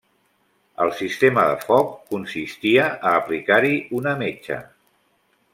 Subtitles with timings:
[0.85, 4.63] El sistema de foc consistia a aplicar-hi una metxa.